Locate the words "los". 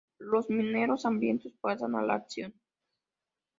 0.17-0.49